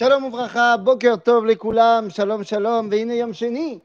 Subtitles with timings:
[0.00, 3.82] Shalom Uvracha, Boker Tov Lekulam, Shalom Shalom, Veine Yom Sheni.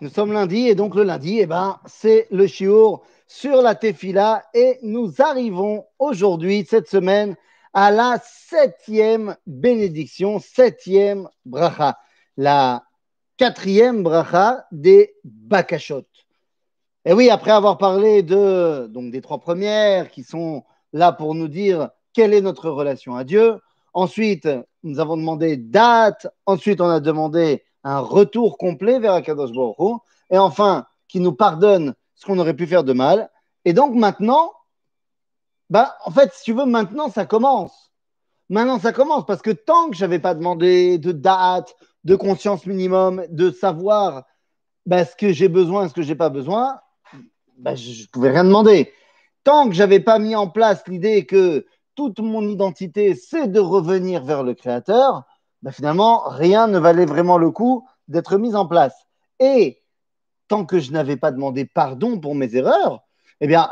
[0.00, 4.44] Nous sommes lundi et donc le lundi, eh ben, c'est le shiur sur la tefila
[4.54, 7.36] et nous arrivons aujourd'hui, cette semaine,
[7.74, 11.98] à la septième bénédiction, septième bracha,
[12.38, 12.84] la
[13.36, 16.06] quatrième bracha des Bakashot.
[17.04, 21.48] Et oui, après avoir parlé de, donc des trois premières qui sont là pour nous
[21.48, 23.60] dire quelle est notre relation à Dieu,
[23.94, 24.48] Ensuite,
[24.82, 26.26] nous avons demandé date.
[26.46, 30.00] Ensuite, on a demandé un retour complet vers Akadosh Baruch
[30.30, 33.30] Et enfin, qui nous pardonne ce qu'on aurait pu faire de mal.
[33.64, 34.52] Et donc maintenant,
[35.70, 37.92] bah, en fait, si tu veux, maintenant, ça commence.
[38.48, 42.64] Maintenant, ça commence parce que tant que je n'avais pas demandé de date, de conscience
[42.64, 44.24] minimum, de savoir
[44.86, 46.80] bah, ce que j'ai besoin, ce que je n'ai pas besoin,
[47.58, 48.92] bah, je ne pouvais rien demander.
[49.44, 51.66] Tant que je n'avais pas mis en place l'idée que
[51.98, 55.24] toute mon identité, c'est de revenir vers le Créateur,
[55.62, 58.94] ben finalement, rien ne valait vraiment le coup d'être mis en place.
[59.40, 59.82] Et
[60.46, 63.00] tant que je n'avais pas demandé pardon pour mes erreurs,
[63.40, 63.68] eh bien,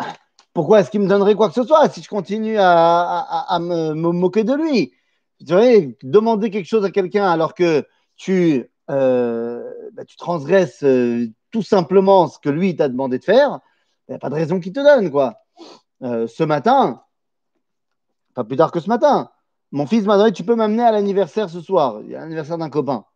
[0.55, 4.43] pourquoi est-ce qu'il me donnerait quoi que ce soit si je continue à, me, moquer
[4.43, 4.93] de lui?
[5.39, 5.63] Tu vois,
[6.03, 12.41] demander quelque chose à quelqu'un alors que tu, euh, ben, transgresses euh, tout simplement ce
[12.41, 13.61] que lui t'a demandé de faire,
[14.09, 15.13] il n'y a pas de raison qu'il te donne.
[15.13, 15.37] quoi.
[16.03, 17.05] Euh, ce matin,
[18.37, 19.31] pas plus tard que ce matin.
[19.73, 22.01] Mon fils m'a dit Tu peux m'amener à l'anniversaire ce soir.
[22.03, 23.07] Il y a l'anniversaire d'un copain.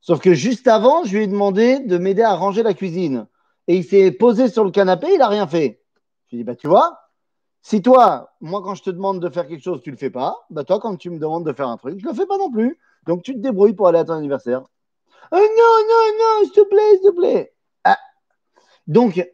[0.00, 3.28] Sauf que juste avant, je lui ai demandé de m'aider à ranger la cuisine.
[3.68, 5.80] Et il s'est posé sur le canapé, il n'a rien fait.
[6.26, 6.98] Je lui ai dit Bah, tu vois,
[7.62, 10.10] si toi, moi, quand je te demande de faire quelque chose, tu ne le fais
[10.10, 12.26] pas, bah, toi, quand tu me demandes de faire un truc, je ne le fais
[12.26, 12.78] pas non plus.
[13.06, 14.64] Donc, tu te débrouilles pour aller à ton anniversaire.
[15.30, 15.40] Oh, non,
[15.88, 17.54] non, non, s'il te plaît, s'il te plaît.
[17.84, 17.98] Ah.
[18.88, 19.24] Donc,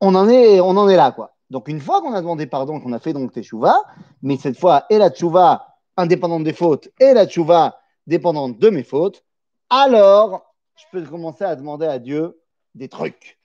[0.00, 1.33] on en, est, on en est là, quoi.
[1.54, 3.80] Donc, une fois qu'on a demandé pardon, qu'on a fait donc teshuva,
[4.22, 8.82] mais cette fois, et la teshuva indépendante des fautes et la teshuva dépendante de mes
[8.82, 9.24] fautes,
[9.70, 12.40] alors je peux commencer à demander à Dieu
[12.74, 13.38] des trucs.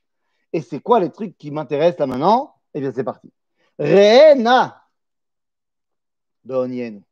[0.54, 2.56] Et c'est quoi les trucs qui m'intéressent là maintenant?
[2.74, 3.32] Eh bien, c'est parti.
[3.78, 4.82] Reena
[6.44, 7.04] Beonienu.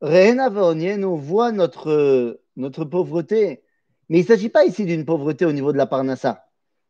[0.00, 3.64] Reena Beonienu voit notre, notre pauvreté.
[4.08, 6.43] Mais il ne s'agit pas ici d'une pauvreté au niveau de la parnassa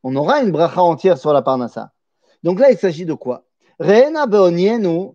[0.04, 1.91] on aura une bracha entière sur la parnassa.
[2.42, 3.47] Donc là, il s'agit de quoi?
[3.81, 5.12] Reena beonienu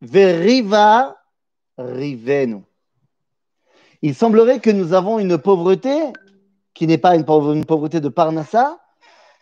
[0.00, 1.16] veriva
[1.78, 2.64] rivenu.
[4.02, 6.12] Il semblerait que nous avons une pauvreté
[6.74, 8.80] qui n'est pas une pauvreté de parnassa,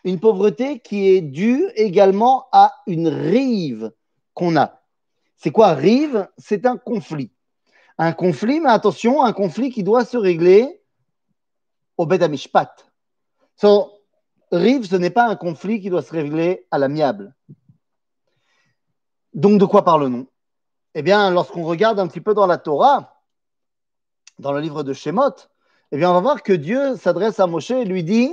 [0.04, 3.92] une pauvreté qui est due également à une rive
[4.34, 4.82] qu'on a.
[5.36, 6.28] C'est quoi rive?
[6.36, 7.32] C'est un conflit.
[7.96, 10.82] Un conflit, mais attention, un conflit qui doit se régler
[11.96, 12.22] au Bet
[13.60, 13.92] So,
[14.50, 17.34] Rive, ce n'est pas un conflit qui doit se régler à l'amiable.
[19.34, 20.28] Donc, de quoi parle-nous
[20.94, 23.22] Eh bien, lorsqu'on regarde un petit peu dans la Torah,
[24.38, 25.34] dans le livre de Shemot,
[25.92, 28.32] eh bien, on va voir que Dieu s'adresse à Moshe et lui dit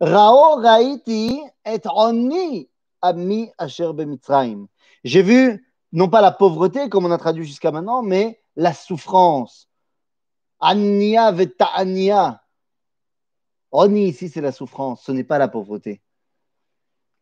[0.00, 2.70] Rao raiti et oni
[3.02, 4.66] ami asher bemitzraim.
[5.04, 9.68] J'ai vu non pas la pauvreté, comme on a traduit jusqu'à maintenant, mais la souffrance.
[10.58, 12.42] Ania veta ania.
[13.80, 16.02] Oni ici, c'est la souffrance, ce n'est pas la pauvreté.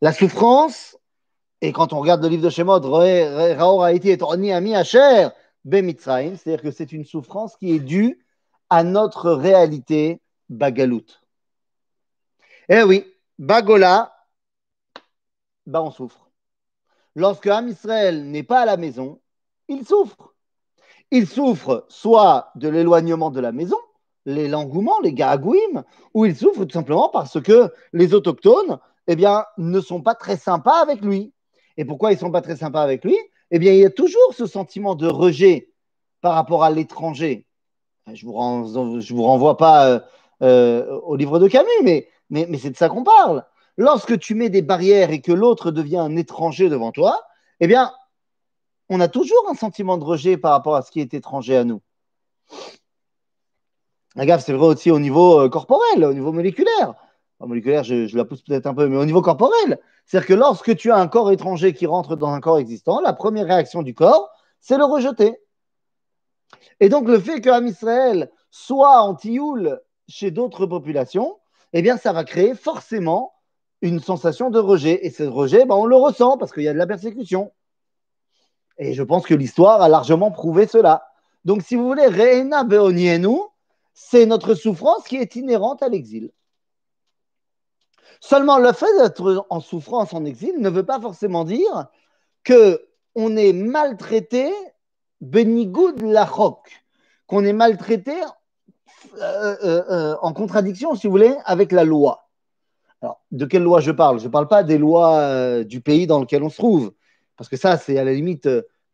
[0.01, 0.97] La souffrance,
[1.61, 2.81] et quand on regarde le livre de Shemot,
[6.35, 8.25] c'est-à-dire que c'est une souffrance qui est due
[8.71, 10.19] à notre réalité
[10.49, 11.05] bagalout.
[12.69, 13.05] Eh oui,
[13.37, 14.25] bagola,
[15.67, 16.31] bah on souffre.
[17.13, 19.21] Lorsque Am Israël n'est pas à la maison,
[19.67, 20.33] il souffre.
[21.11, 23.77] Il souffre soit de l'éloignement de la maison,
[24.27, 25.83] les langouements, les garagouimes,
[26.13, 28.77] où il souffre tout simplement parce que les autochtones,
[29.07, 31.33] eh bien, ne sont pas très sympas avec lui.
[31.77, 33.15] Et pourquoi ils ne sont pas très sympas avec lui?
[33.51, 35.71] Eh bien, il y a toujours ce sentiment de rejet
[36.19, 37.47] par rapport à l'étranger.
[38.13, 39.99] Je ne vous, renvoie pas euh,
[40.41, 43.45] euh, au livre de Camus, mais, mais, mais c'est de ça qu'on parle.
[43.77, 47.21] Lorsque tu mets des barrières et que l'autre devient un étranger devant toi,
[47.61, 47.93] eh bien,
[48.89, 51.63] on a toujours un sentiment de rejet par rapport à ce qui est étranger à
[51.63, 51.81] nous.
[54.17, 56.95] Regarde, c'est vrai aussi au niveau euh, corporel, au niveau moléculaire.
[57.39, 59.79] moléculaire, je, la pousse peut-être un peu, mais au niveau corporel.
[60.05, 63.13] C'est-à-dire que lorsque tu as un corps étranger qui rentre dans un corps existant, la
[63.13, 64.29] première réaction du corps,
[64.59, 65.37] c'est le rejeter.
[66.79, 71.37] Et donc, le fait qu'un Israël soit en tioul chez d'autres populations,
[71.73, 73.33] eh bien, ça va créer forcément
[73.83, 75.05] une sensation de rejet.
[75.05, 77.51] Et ce rejet, ben, on le ressent parce qu'il y a de la persécution.
[78.79, 81.05] Et je pense que l'histoire a largement prouvé cela.
[81.45, 83.37] Donc, si vous voulez, Reina Beonienu,
[83.99, 86.29] c'est notre souffrance qui est inhérente à l'exil.
[88.19, 91.87] Seulement, le fait d'être en souffrance en exil ne veut pas forcément dire
[92.43, 94.53] que on est maltraité
[95.19, 96.85] benigoud lachok,
[97.25, 98.13] qu'on est maltraité
[99.19, 102.29] euh, euh, euh, en contradiction, si vous voulez, avec la loi.
[103.01, 104.19] Alors, de quelle loi je parle?
[104.19, 106.93] Je ne parle pas des lois du pays dans lequel on se trouve,
[107.35, 108.47] parce que ça, c'est à la limite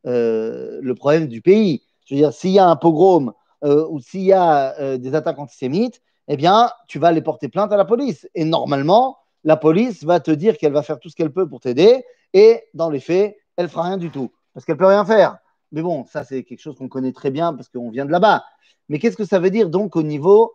[0.06, 1.84] le problème du pays.
[2.06, 6.02] Je veux dire, s'il y a un pogrom ou s'il y a des attaques antisémites,
[6.28, 8.28] eh bien, tu vas aller porter plainte à la police.
[8.36, 11.60] Et normalement, la police va te dire qu'elle va faire tout ce qu'elle peut pour
[11.60, 15.38] t'aider, et dans les faits, elle fera rien du tout, parce qu'elle peut rien faire.
[15.72, 18.44] Mais bon, ça, c'est quelque chose qu'on connaît très bien parce qu'on vient de là-bas.
[18.90, 20.54] Mais qu'est-ce que ça veut dire donc au niveau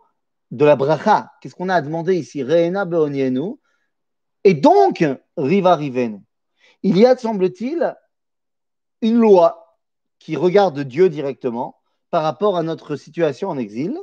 [0.51, 1.31] de la bracha?
[1.41, 2.41] Qu'est-ce qu'on a à demander ici?
[2.41, 3.55] Reena beonienu.
[4.45, 5.03] Et donc,
[5.35, 6.21] riva rivenu.
[6.83, 7.97] Il y a, semble-t-il,
[9.01, 9.77] une loi
[10.19, 11.78] qui regarde Dieu directement
[12.09, 13.99] par rapport à notre situation en exil,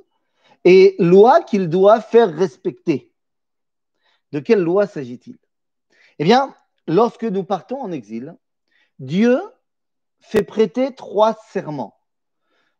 [0.65, 3.13] et loi qu'il doit faire respecter.
[4.33, 5.39] De quelle loi s'agit-il?
[6.19, 6.55] Eh bien,
[6.87, 8.37] lorsque nous partons en exil,
[8.99, 9.41] Dieu
[10.21, 11.97] fait prêter trois serments.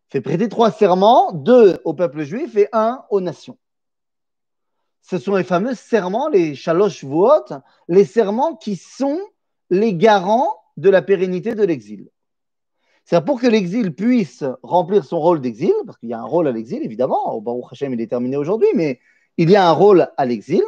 [0.09, 3.59] Fait prêter trois serments, deux au peuple juif et un aux nations.
[5.03, 7.05] Ce sont les fameux serments, les shalosh
[7.89, 9.21] les serments qui sont
[9.71, 12.11] les garants de la pérennité de l'exil.
[13.09, 16.49] C'est pour que l'exil puisse remplir son rôle d'exil, parce qu'il y a un rôle
[16.49, 18.99] à l'exil, évidemment, au Baruch Hashem, il est terminé aujourd'hui, mais
[19.37, 20.63] il y a un rôle à l'exil.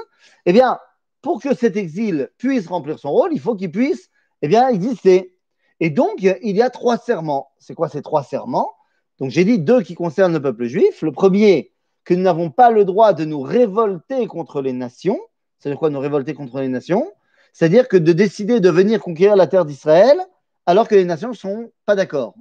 [0.47, 0.79] Eh bien,
[1.21, 4.09] pour que cet exil puisse remplir son rôle, il faut qu'il puisse
[4.43, 5.35] eh bien, exister.
[5.81, 7.49] Et donc, il y a trois serments.
[7.59, 8.71] C'est quoi ces trois serments?
[9.19, 11.03] Donc, j'ai dit deux qui concernent le peuple juif.
[11.03, 11.73] Le premier,
[12.05, 15.19] que nous n'avons pas le droit de nous révolter contre les nations.
[15.59, 17.11] C'est-à-dire quoi, nous révolter contre les nations?
[17.53, 20.21] C'est-à-dire que de décider de venir conquérir la terre d'Israël
[20.69, 22.35] alors que les nations ne sont pas d'accord.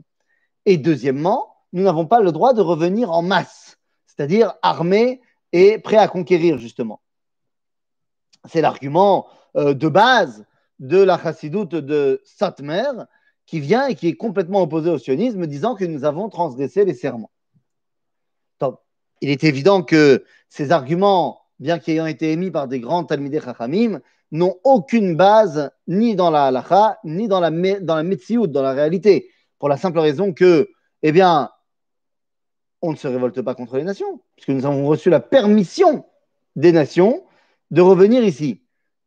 [0.66, 5.22] Et deuxièmement, nous n'avons pas le droit de revenir en masse, c'est-à-dire armés
[5.54, 7.02] et prêts à conquérir, justement.
[8.50, 10.46] C'est l'argument euh, de base
[10.80, 12.92] de la chassidoute de Satmer,
[13.46, 16.96] qui vient et qui est complètement opposé au sionisme, disant que nous avons transgressé les
[16.96, 17.32] serments.
[19.22, 24.02] il est évident que ces arguments, bien qu'ayant été émis par des grands Talmidei Chachamim,
[24.32, 29.30] n'ont aucune base ni dans la halacha, ni dans la, dans la dans la réalité,
[29.60, 30.70] pour la simple raison que,
[31.04, 31.50] eh bien,
[32.82, 36.06] on ne se révolte pas contre les nations, puisque nous avons reçu la permission
[36.56, 37.24] des nations
[37.72, 38.62] de revenir ici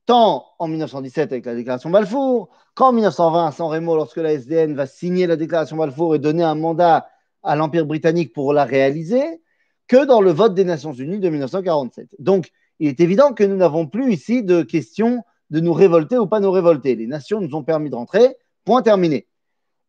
[0.07, 4.75] tant en 1917 avec la déclaration Balfour, qu'en 1920 à San Remo, lorsque la SDN
[4.75, 7.09] va signer la déclaration Balfour et donner un mandat
[7.45, 9.41] à l'Empire britannique pour la réaliser,
[9.87, 12.17] que dans le vote des Nations Unies de 1947.
[12.19, 16.27] Donc, il est évident que nous n'avons plus ici de question de nous révolter ou
[16.27, 16.97] pas nous révolter.
[16.97, 19.27] Les nations nous ont permis de rentrer, point terminé.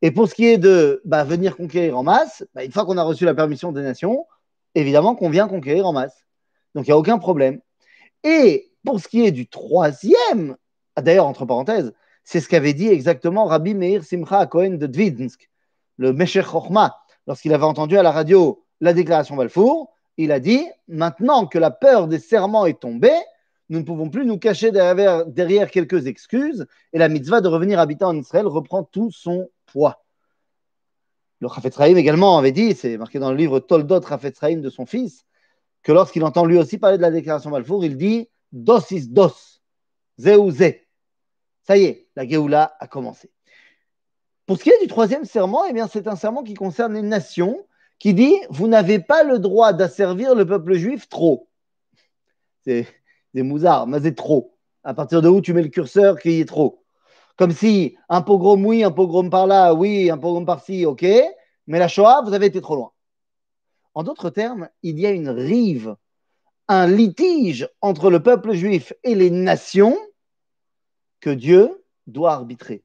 [0.01, 2.97] Et pour ce qui est de bah, venir conquérir en masse, bah, une fois qu'on
[2.97, 4.25] a reçu la permission des nations,
[4.75, 6.25] évidemment qu'on vient conquérir en masse.
[6.75, 7.61] Donc il n'y a aucun problème.
[8.23, 10.57] Et pour ce qui est du troisième,
[10.99, 11.93] d'ailleurs, entre parenthèses,
[12.23, 15.49] c'est ce qu'avait dit exactement Rabbi Meir Simcha Cohen de Dvidinsk,
[15.97, 16.97] le Meshech Chochma,
[17.27, 19.93] lorsqu'il avait entendu à la radio la déclaration Balfour.
[20.17, 23.19] Il a dit Maintenant que la peur des serments est tombée,
[23.69, 28.03] nous ne pouvons plus nous cacher derrière, quelques excuses et la mitzvah de revenir habiter
[28.03, 30.03] en Israël reprend tout son poids.
[31.39, 35.25] Le Chafetz également avait dit, c'est marqué dans le livre Toldot Chafetz de son fils,
[35.83, 39.33] que lorsqu'il entend lui aussi parler de la déclaration Balfour, il dit Dos is dos.
[40.19, 40.87] Ou zé.
[41.63, 43.31] Ça y est, la Géoula a commencé.
[44.45, 47.65] Pour ce qui est du troisième serment, eh c'est un serment qui concerne les nations,
[48.01, 51.47] qui dit Vous n'avez pas le droit d'asservir le peuple juif trop.
[52.65, 52.87] C'est
[53.35, 54.57] des mousards, mais c'est trop.
[54.83, 56.83] À partir de où tu mets le curseur qu'il y ait trop?
[57.37, 61.05] Comme si un pogrom oui, un pogrom par là, oui, un pogrom par-ci, ok,
[61.67, 62.91] mais la Shoah, vous avez été trop loin.
[63.93, 65.95] En d'autres termes, il y a une rive
[66.67, 69.97] un litige entre le peuple juif et les nations
[71.19, 72.83] que Dieu doit arbitrer.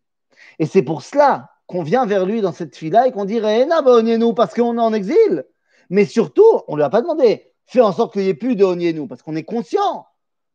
[0.58, 4.32] Et c'est pour cela qu'on vient vers lui dans cette fille-là et qu'on dirait nous
[4.34, 5.44] parce qu'on est en exil.
[5.90, 8.56] Mais surtout, on ne lui a pas demandé fais en sorte qu'il n'y ait plus
[8.56, 10.06] de nous parce qu'on est conscient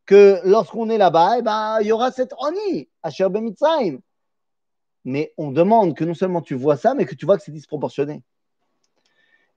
[0.06, 4.00] que lorsqu'on est là-bas, eh ben, il y aura cette Oni, à Mitzrayim.
[5.04, 7.52] Mais on demande que non seulement tu vois ça, mais que tu vois que c'est
[7.52, 8.24] disproportionné.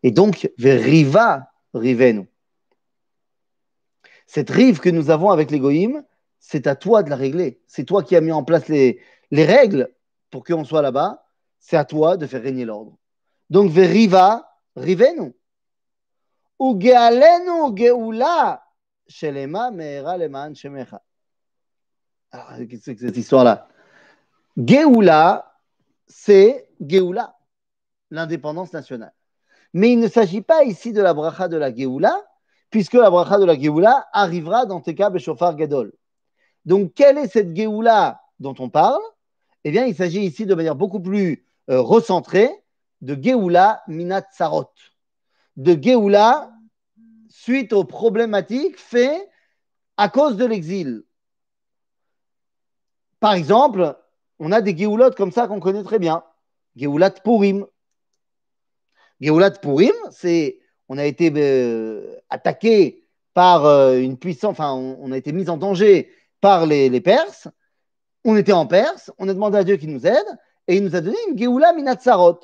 [0.03, 2.27] Et donc, Riva, rivez-nous.
[4.27, 5.61] Cette rive que nous avons avec les
[6.41, 7.61] c'est à toi de la régler.
[7.67, 9.01] C'est toi qui as mis en place les,
[9.33, 9.95] règles
[10.31, 11.24] pour qu'on soit là-bas.
[11.67, 12.99] C'est à toi de faire régner l'ordre.
[13.49, 15.35] Donc, veriva, rivenu.
[16.59, 18.63] Ou gealenu geula,
[19.07, 21.03] shelema meera leman shemecha.
[22.33, 23.67] Alors, qu'est-ce que c'est cette histoire-là?
[24.59, 25.59] Geoula,
[26.07, 27.35] c'est Geoula,
[28.11, 29.15] l'indépendance nationale.
[29.73, 32.23] Mais il ne s'agit pas ici de la bracha de la Geoula,
[32.69, 35.95] puisque la bracha de la Géoula arrivera dans Teka Beshofar Gadol.
[36.67, 39.01] Donc, quelle est cette Géoula dont on parle?
[39.65, 42.51] Eh bien, il s'agit ici de manière beaucoup plus euh, recentrée
[43.01, 44.71] de Geoula Minat Sarot,
[45.57, 46.51] de Geoula
[47.29, 49.29] suite aux problématiques faites
[49.97, 51.03] à cause de l'exil.
[53.21, 53.97] Par exemple,
[54.39, 56.25] on a des Géoulottes comme ça qu'on connaît très bien.
[56.77, 57.67] Géoulat Purim.
[59.21, 65.17] Géoulat Purim, c'est on a été euh, attaqué par euh, une puissance, enfin, on, a
[65.17, 67.49] été mis en danger par les, Perses.
[68.25, 70.97] On était en Perse, on a demandé à Dieu qu'il nous aide, et il nous
[70.97, 72.41] a donné une Géoula Minatsarot.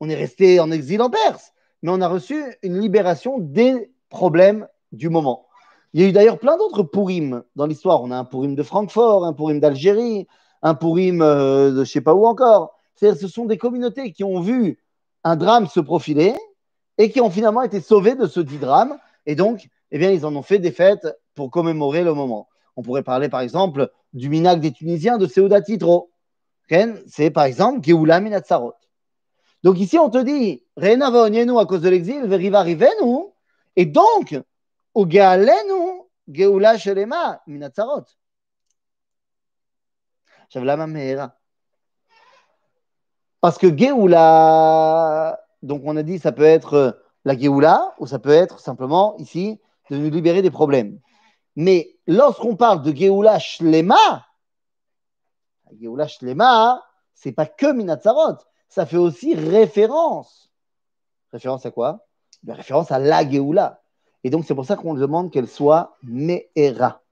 [0.00, 1.52] On est resté en exil en Perse,
[1.82, 5.46] mais on a reçu une libération des problèmes du moment.
[5.92, 8.02] Il y a eu d'ailleurs plein d'autres Purim dans l'histoire.
[8.02, 10.26] On a un Purim de Francfort, un Purim d'Algérie,
[10.62, 12.78] un Purim euh, de je ne sais pas où encore.
[12.96, 14.78] Ce sont des communautés qui ont vu
[15.24, 16.34] un drame se profiler
[16.98, 18.98] et qui ont finalement été sauvés de ce dit drame.
[19.26, 22.48] Et donc, eh bien, ils en ont fait des fêtes pour commémorer le moment.
[22.76, 26.10] On pourrait parler par exemple du minac des Tunisiens de Seuda Titro.
[27.06, 28.74] C'est par exemple Geoula Minatsarot.
[29.62, 32.64] Donc ici, on te dit, Reina nous à cause de l'exil, Veriva
[33.00, 33.32] nous.
[33.76, 34.38] Et donc,
[34.92, 38.04] au Gealenu, Geoula Shelema Minatsarot.
[40.50, 41.30] J'avais la même
[43.40, 46.92] Parce que Geoula, donc on a dit, ça peut être euh,
[47.24, 51.00] la Géoula ou ça peut être simplement ici de nous libérer des problèmes.
[51.56, 54.26] Mais lorsqu'on parle de Géoula Shlema,
[55.80, 56.82] Géoula Shlema,
[57.14, 60.50] c'est pas que Minatzarot, ça fait aussi référence.
[61.32, 62.06] Référence à quoi?
[62.46, 63.82] Référence à la Géoula.
[64.22, 67.02] Et donc c'est pour ça qu'on demande qu'elle soit Me'era,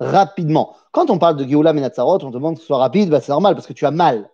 [0.00, 0.76] rapidement.
[0.92, 3.54] Quand on parle de Géoula Minatzarot, on demande que ce soit rapide, ben, c'est normal
[3.54, 4.28] parce que tu as mal.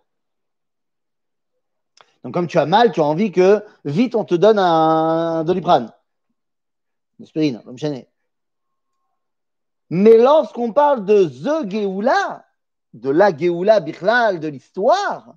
[2.23, 5.91] Donc, comme tu as mal, tu as envie que vite on te donne un doliprane,
[7.19, 7.77] une comme.
[9.89, 12.45] Mais lorsqu'on parle de The Geoula,
[12.93, 15.35] de la Geoula Bichlal, de l'histoire,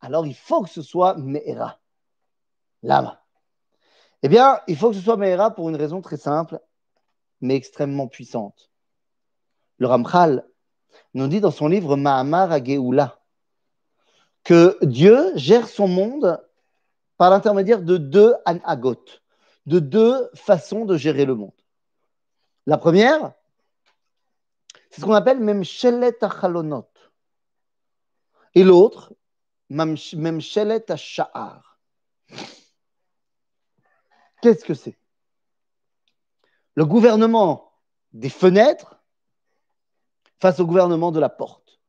[0.00, 1.78] alors il faut que ce soit Me'era.
[2.82, 3.22] Lama.
[4.22, 6.60] Eh bien, il faut que ce soit Me'era pour une raison très simple,
[7.40, 8.70] mais extrêmement puissante.
[9.78, 10.46] Le Ramchal
[11.14, 13.20] nous dit dans son livre Ma'amar à Geoula
[14.44, 16.40] que Dieu gère son monde
[17.16, 19.04] par l'intermédiaire de deux anagot,
[19.66, 21.52] de deux façons de gérer le monde.
[22.66, 23.32] La première,
[24.94, 26.86] c'est ce qu'on appelle Memshelet Achalonot.
[28.54, 29.12] Et l'autre,
[29.68, 31.80] Memshelet Sha'ar.
[34.40, 34.96] Qu'est-ce que c'est?
[36.76, 37.72] Le gouvernement
[38.12, 39.02] des fenêtres
[40.40, 41.80] face au gouvernement de la porte.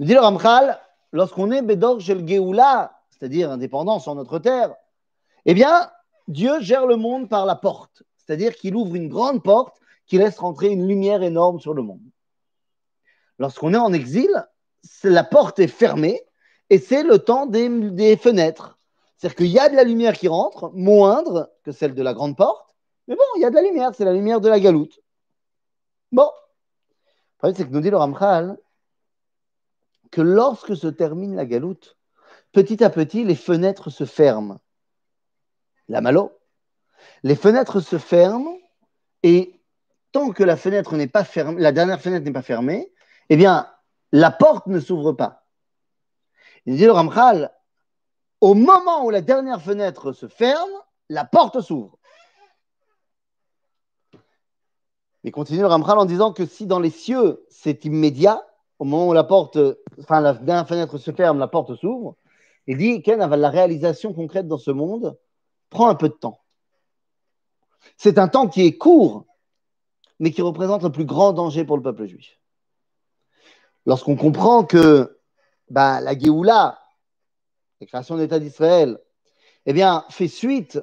[0.00, 0.80] Nous dit le Ramchal,
[1.12, 4.74] lorsqu'on est Bédor Shel c'est-à-dire indépendant sur notre terre,
[5.44, 5.92] eh bien,
[6.26, 10.38] Dieu gère le monde par la porte, c'est-à-dire qu'il ouvre une grande porte qui laisse
[10.38, 12.02] rentrer une lumière énorme sur le monde.
[13.38, 14.30] Lorsqu'on est en exil,
[15.04, 16.20] la porte est fermée
[16.70, 18.78] et c'est le temps des, fenêtres.
[19.16, 22.36] C'est-à-dire qu'il y a de la lumière qui rentre, moindre que celle de la grande
[22.36, 22.74] porte,
[23.08, 25.00] mais bon, il y a de la lumière, c'est la lumière de la galoute.
[26.12, 26.28] Bon.
[26.28, 28.58] Le problème, c'est que nous dit le Ramchal,
[30.10, 31.96] que lorsque se termine la galoute,
[32.52, 34.58] petit à petit, les fenêtres se ferment.
[35.88, 36.32] La malo.
[37.22, 38.58] Les fenêtres se ferment
[39.22, 39.60] et
[40.12, 42.92] tant que la fenêtre n'est pas fermée, la dernière fenêtre n'est pas fermée,
[43.28, 43.68] eh bien,
[44.12, 45.46] la porte ne s'ouvre pas.
[46.66, 47.52] Il dit le Ramchal,
[48.40, 50.70] au moment où la dernière fenêtre se ferme,
[51.08, 51.98] la porte s'ouvre.
[55.24, 58.46] Il continue le Ramchal en disant que si dans les cieux c'est immédiat,
[58.78, 59.58] au moment où la porte,
[59.98, 62.16] enfin la dernière fenêtre se ferme, la porte s'ouvre,
[62.66, 65.18] il dit Ken, la réalisation concrète dans ce monde
[65.70, 66.40] prend un peu de temps.
[67.96, 69.26] C'est un temps qui est court,
[70.18, 72.40] mais qui représente le plus grand danger pour le peuple juif.
[73.86, 75.18] Lorsqu'on comprend que
[75.70, 76.78] bah, la Géoula,
[77.80, 78.98] la création de l'État d'Israël,
[79.64, 80.80] eh bien, fait suite,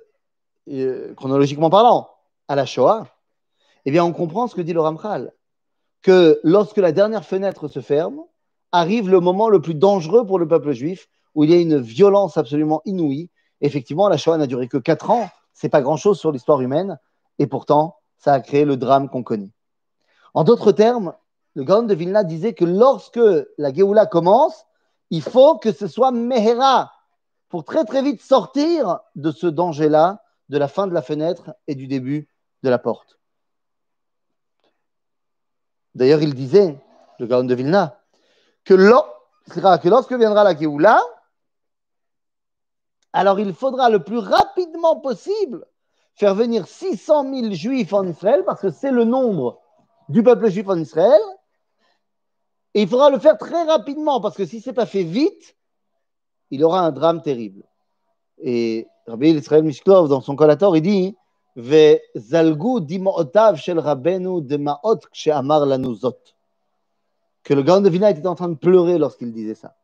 [0.70, 2.10] euh, chronologiquement parlant,
[2.48, 3.08] à la Shoah,
[3.86, 5.34] eh bien, on comprend ce que dit le Ramchal
[6.02, 8.22] que lorsque la dernière fenêtre se ferme,
[8.72, 11.80] arrive le moment le plus dangereux pour le peuple juif, où il y a une
[11.80, 13.30] violence absolument inouïe.
[13.62, 17.00] Effectivement, la Shoah n'a duré que quatre ans, c'est pas grand-chose sur l'histoire humaine,
[17.40, 19.52] et pourtant, ça a créé le drame qu'on connaît.
[20.34, 21.14] En d'autres termes,
[21.56, 23.20] le Gaon de Vilna disait que lorsque
[23.58, 24.66] la Géoula commence,
[25.10, 26.92] il faut que ce soit Mehera
[27.50, 31.76] pour très très vite sortir de ce danger-là, de la fin de la fenêtre et
[31.76, 32.28] du début
[32.64, 33.20] de la porte.
[35.94, 36.80] D'ailleurs, il disait,
[37.20, 38.00] le Gaon de Vilna,
[38.66, 41.02] que, lorsque viendra la Géoula,
[43.12, 45.68] alors il faudra le plus rapidement possible
[46.16, 49.60] faire venir 600 000 juifs en Israël, parce que c'est le nombre
[50.10, 51.22] du peuple juif en Israël,
[52.74, 55.56] et il faudra le faire très rapidement, parce que si ce n'est pas fait vite,
[56.52, 57.64] il aura un drame terrible.
[58.40, 61.16] Et Rabbi Israël Mishklov, dans son collator, il dit.
[61.56, 62.00] Que
[67.54, 69.76] le grand de Vina était en train de pleurer lorsqu'il disait ça.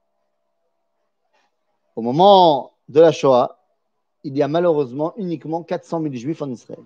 [1.95, 3.59] Au moment de la Shoah,
[4.23, 6.83] il y a malheureusement uniquement 400 000 juifs en Israël.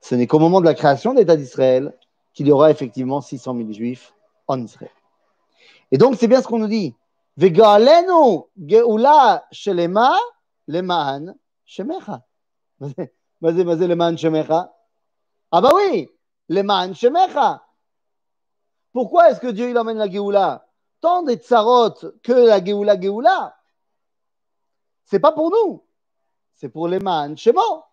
[0.00, 1.94] Ce n'est qu'au moment de la création de l'État d'Israël
[2.32, 4.14] qu'il y aura effectivement 600 000 juifs
[4.46, 4.90] en Israël.
[5.90, 6.94] Et donc, c'est bien ce qu'on nous dit.
[7.36, 10.16] Vegalenu geula shelema
[10.68, 12.22] leman shemecha.
[13.42, 14.72] Leman shemecha.
[15.50, 16.08] Ah bah oui,
[16.48, 17.62] leman shemecha.
[18.92, 20.66] Pourquoi est-ce que Dieu il emmène la Géoula
[21.00, 23.56] Tant des tsarot que la Géoula Géoula.
[25.04, 25.82] C'est pas pour nous.
[26.54, 27.84] C'est pour les man Shemo.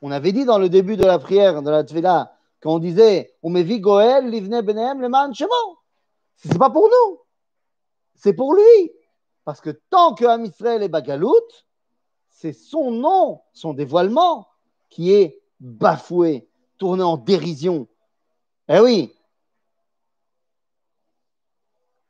[0.00, 3.34] On avait dit dans le début de la prière, de la Tfila, quand on disait
[3.42, 5.78] On met Goel, Livne Benem, le man Shemo.
[6.36, 7.23] C'est pas pour nous.
[8.14, 8.92] C'est pour lui.
[9.44, 11.48] Parce que tant que Am Israël est Bagalout,
[12.30, 14.48] c'est son nom, son dévoilement,
[14.88, 17.86] qui est bafoué, tourné en dérision.
[18.68, 19.14] Eh oui.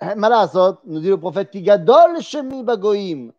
[0.00, 3.32] Eh, Malasot, nous dit le prophète Kigadol Shemi Bagoim.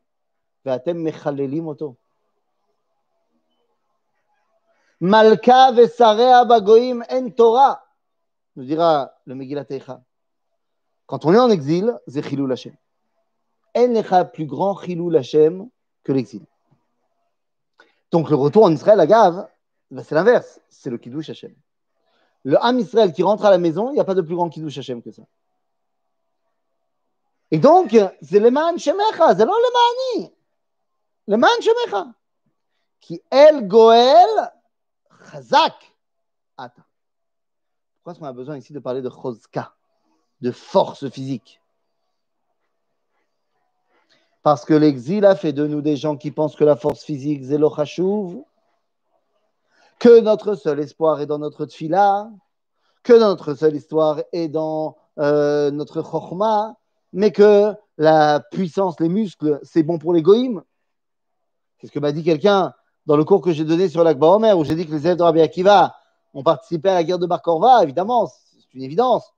[5.73, 7.83] Vesarea bagoim en Torah,
[8.55, 9.65] nous dira le Megillat.
[11.05, 12.75] Quand on est en exil, c'est Chilou Hashem.
[13.75, 15.69] En plus grand Chilou Hashem
[16.03, 16.45] que l'exil.
[18.11, 19.49] Donc le retour en Israël à Gav,
[19.91, 21.53] ben c'est l'inverse, c'est le Kiddush Hashem.
[22.43, 24.49] Le Ham Israël qui rentre à la maison, il n'y a pas de plus grand
[24.49, 25.23] Kiddush Hashem que ça.
[27.51, 30.33] Et donc, c'est le man shemecha, c'est le mani.
[31.27, 32.07] Le man shemecha.
[32.99, 34.51] Qui el goel
[35.31, 35.75] Chazak
[36.57, 36.85] Ata.
[37.95, 39.74] Pourquoi est-ce qu'on a besoin ici de parler de Chozka,
[40.45, 41.59] de force physique
[44.43, 47.43] Parce que l'exil a fait de nous des gens qui pensent que la force physique,
[47.45, 47.67] c'est le
[49.97, 52.29] que notre seul espoir est dans notre tfila,
[53.01, 56.75] que notre seule histoire est dans euh, notre chorma,
[57.11, 60.61] mais que la puissance, les muscles, c'est bon pour les goïms.
[61.79, 62.75] C'est ce que m'a dit quelqu'un
[63.07, 65.17] dans le cours que j'ai donné sur l'Akba Omer, où j'ai dit que les élèves
[65.17, 65.95] de Rabbi Akiva
[66.35, 67.41] ont participé à la guerre de Bar
[67.81, 69.34] évidemment, c'est une évidence.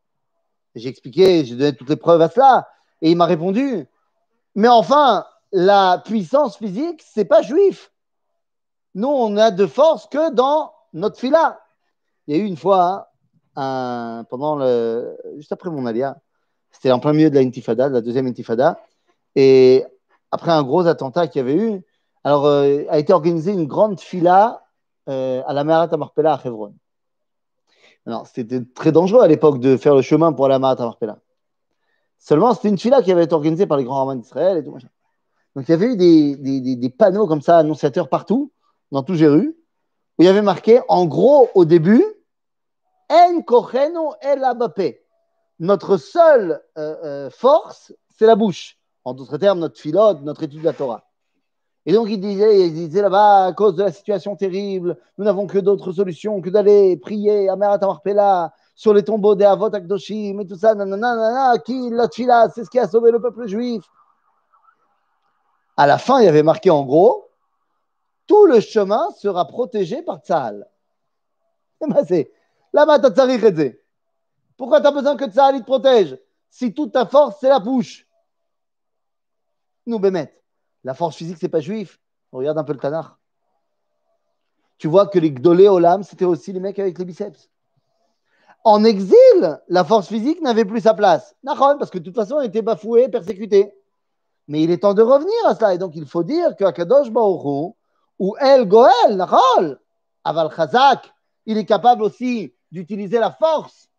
[0.78, 2.68] J'ai expliqué, j'ai donné toutes les preuves à cela,
[3.02, 3.88] et il m'a répondu,
[4.56, 7.92] mais enfin, la puissance physique, c'est pas juif.
[8.96, 11.60] Nous, on n'a de force que dans notre fila.
[12.26, 13.10] Il y a eu une fois,
[13.56, 14.60] hein, pendant
[15.36, 16.18] juste après mon alia,
[16.72, 18.80] c'était en plein milieu de la intifada, de la deuxième intifada,
[19.36, 19.86] et
[20.32, 21.84] après un gros attentat qu'il y avait eu,
[22.24, 24.66] alors, euh, a été organisée une grande fila
[25.08, 26.74] euh, à la Marat Marpella à Hebron.
[28.08, 31.20] Alors, c'était très dangereux à l'époque de faire le chemin pour la Marat Marpella.
[32.18, 34.72] Seulement, c'était une fila qui avait été organisée par les grands romans d'Israël et tout.
[34.72, 34.88] Machin.
[35.56, 38.54] Donc, il y avait eu des, des, panneaux comme ça, annonciateurs partout,
[38.94, 39.58] dans tout Jéru,
[40.18, 42.06] où il y avait marqué, en gros, au début,
[43.10, 44.42] En kochenu el
[45.60, 48.78] Notre seule euh, force, c'est la bouche.
[49.04, 51.07] En d'autres termes, notre philote, notre étude de la Torah.
[51.90, 55.48] Et donc, il disait, il disait là-bas, à cause de la situation terrible, nous n'avons
[55.48, 60.46] que d'autres solutions que d'aller prier à Marpella sur les tombeaux des Avot Akdoshim et
[60.46, 63.86] tout ça, nanana, qui, la tfila, c'est ce qui a sauvé le peuple juif.
[65.78, 67.30] À la fin, il y avait marqué en gros,
[68.28, 70.68] tout le chemin sera protégé par Tzahal.
[72.06, 72.30] c'est
[72.74, 72.86] là
[74.58, 76.20] Pourquoi tu as besoin que Tzahal te protège?
[76.50, 78.06] Si toute ta force, c'est la bouche
[79.86, 80.38] Nous, Bémet.
[80.84, 82.00] La force physique, c'est pas juif.
[82.32, 83.08] regarde un peu le Tanakh.
[84.78, 87.50] Tu vois que les Gdolé Olam, c'était aussi les mecs avec les biceps.
[88.64, 91.36] En exil, la force physique n'avait plus sa place.
[91.44, 93.74] Parce que de toute façon, elle était bafouée, persécutée.
[94.48, 95.74] Mais il est temps de revenir à cela.
[95.74, 97.74] Et donc, il faut dire que Akadosh Baruch
[98.20, 99.26] ou El Goel,
[100.24, 101.14] Aval Chazak,
[101.46, 103.90] il est capable aussi d'utiliser la force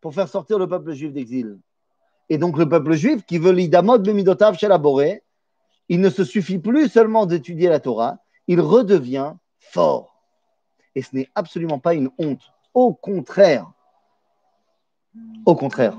[0.00, 1.58] pour faire sortir le peuple juif d'exil.
[2.28, 4.68] Et donc, le peuple juif qui veut l'idamot bemidotav chez
[5.88, 10.22] il ne se suffit plus seulement d'étudier la Torah, il redevient fort.
[10.94, 12.52] Et ce n'est absolument pas une honte.
[12.74, 13.70] Au contraire.
[15.46, 15.96] Au contraire.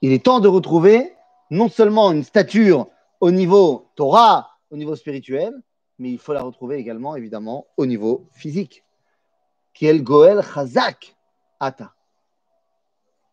[0.00, 1.14] Il est temps de retrouver
[1.50, 2.86] non seulement une stature
[3.20, 5.54] au niveau Torah, au niveau spirituel,
[5.98, 8.84] mais il faut la retrouver également, évidemment, au niveau physique.
[9.80, 11.16] Le Goel Chazak
[11.60, 11.94] Ata.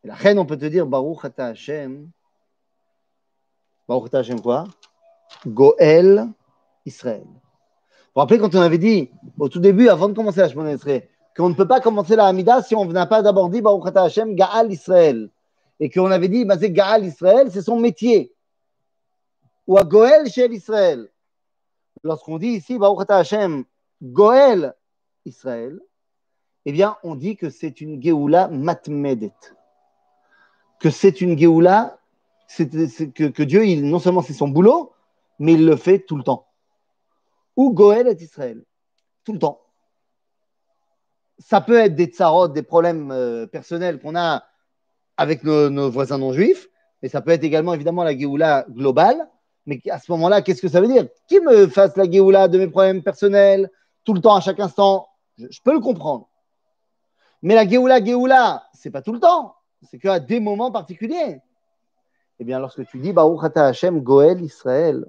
[0.04, 2.10] La reine, on peut te dire Baruch Ata Hashem.
[3.88, 4.66] Baruch Ata Hashem quoi?
[5.48, 6.28] Goël
[6.86, 7.24] Israël.
[7.26, 10.76] Vous vous rappelez quand on avait dit au tout début, avant de commencer la Shemona
[11.36, 14.36] qu'on ne peut pas commencer la Hamida si on n'a pas d'abord dit Baruch Hashem
[14.36, 15.30] Gaal Israël.
[15.80, 18.34] Et qu'on avait dit, c'est Gaal Israël, c'est son métier.
[19.66, 21.10] ou à Goël chez Israël.
[22.04, 23.64] Lorsqu'on dit ici, Baruch Hashem,
[24.02, 24.76] Goël
[25.26, 25.80] Israël,
[26.66, 29.34] eh bien, on dit que c'est une Géoula matmedet.
[30.80, 32.00] Que c'est une Géoula,
[32.58, 34.92] que, que, Dieu, non seulement c'est son boulot,
[35.40, 36.48] mais il le fait tout le temps.
[37.56, 38.64] Ou Goël est Israël,
[39.24, 39.62] tout le temps.
[41.40, 44.44] Ça peut être des tsarot, des problèmes euh, personnels qu'on a
[45.18, 46.70] avec nos, voisins non juifs,
[47.02, 49.30] mais ça peut être également évidemment la Géoula globale.
[49.66, 51.08] Mais à ce moment-là, qu'est-ce que ça veut dire?
[51.28, 53.70] Qui me fasse la Géoula de mes problèmes personnels,
[54.06, 55.10] tout le temps, à chaque instant?
[55.38, 56.30] Je, peux le comprendre.
[57.42, 59.56] Mais la Géoula, Géoula, c'est pas tout le temps.
[59.84, 61.42] C'est qu'à des moments particuliers.
[62.40, 65.06] Eh bien, lorsque tu dis Baruch Hashem, Goël, Israël,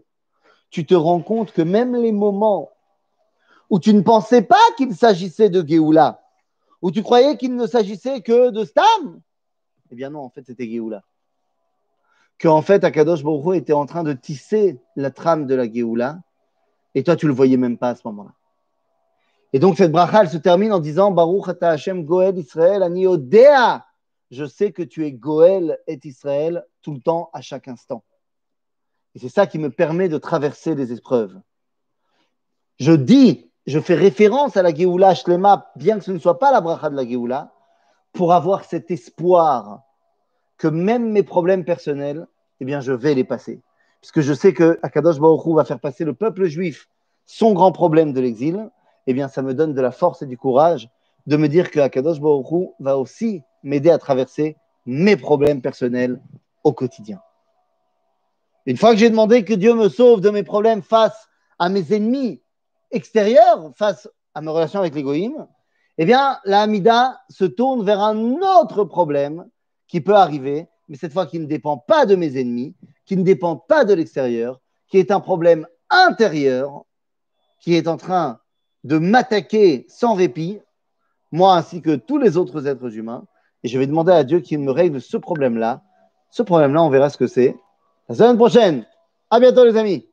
[0.71, 2.71] tu te rends compte que même les moments
[3.69, 6.23] où tu ne pensais pas qu'il s'agissait de Géoula,
[6.83, 9.21] où tu croyais qu'il ne s'agissait que de Stam,
[9.91, 11.03] eh bien non, en fait, c'était Géoula.
[12.41, 16.21] Qu'en fait, Akadosh Baruch était en train de tisser la trame de la Géoula,
[16.95, 18.33] et toi, tu ne le voyais même pas à ce moment-là.
[19.53, 23.85] Et donc, cette bracha, se termine en disant Baruch ata Hashem Goel Israël ani odea.
[24.31, 28.05] Je sais que tu es Goel et Israël tout le temps, à chaque instant.
[29.15, 31.41] Et c'est ça qui me permet de traverser les épreuves.
[32.79, 36.53] Je dis, je fais référence à la Géoula Shlema, bien que ce ne soit pas
[36.53, 37.53] la bracha de la Géoula,
[38.13, 39.83] pour avoir cet espoir
[40.59, 42.27] que même mes problèmes personnels,
[42.61, 43.63] eh bien, je vais les passer.
[44.01, 46.89] Puisque je sais que Akadosh va faire passer le peuple juif
[47.27, 48.71] son grand problème de l'exil,
[49.07, 50.89] eh bien, ça me donne de la force et du courage
[51.27, 52.19] de me dire que Akadosh
[52.81, 56.21] va aussi m'aider à traverser mes problèmes personnels
[56.65, 57.21] au quotidien.
[58.67, 61.93] Une fois que j'ai demandé que Dieu me sauve de mes problèmes face à mes
[61.93, 62.43] ennemis
[62.91, 65.47] extérieurs, face à mes relations avec l'égoïme,
[65.99, 69.47] eh bien, la Hamida se tourne vers un autre problème
[69.89, 72.75] qui peut arriver, mais cette fois qui ne dépend pas de mes ennemis,
[73.07, 76.85] qui ne dépend pas de l'extérieur, qui est un problème intérieur,
[77.61, 78.41] qui est en train
[78.85, 80.61] de m'attaquer sans répit,
[81.33, 83.25] moi ainsi que tous les autres êtres humains.
[83.63, 85.83] Et je vais demander à Dieu qu'il me règle ce problème-là.
[86.31, 87.57] Ce problème-là, on verra ce que c'est
[88.11, 88.85] la semaine prochaine.
[89.31, 90.10] À bientôt, les amis.